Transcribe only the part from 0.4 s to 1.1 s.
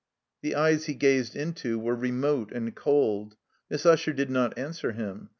The eyes he